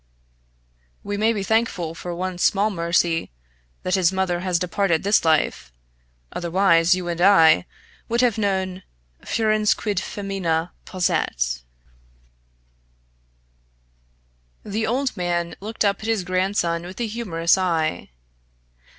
We 1.03 1.15
may 1.15 1.31
be 1.31 1.43
thankful 1.43 1.93
for 1.93 2.15
one 2.15 2.39
small 2.39 2.71
mercy, 2.71 3.29
that 3.83 3.93
his 3.93 4.11
mother 4.11 4.39
has 4.39 4.57
departed 4.57 5.03
this 5.03 5.23
life! 5.23 5.71
otherwise 6.33 6.95
you 6.95 7.07
and 7.07 7.21
I 7.21 7.67
would 8.09 8.21
have 8.21 8.39
known 8.39 8.81
furens 9.23 9.75
quid 9.75 9.99
femina 9.99 10.71
posset!" 10.85 11.61
The 14.65 14.87
old 14.87 15.15
man 15.15 15.55
looked 15.59 15.85
up 15.85 15.99
at 15.99 16.07
his 16.07 16.23
grandson 16.23 16.81
with 16.81 16.99
a 16.99 17.05
humorous 17.05 17.55
eye. 17.55 18.09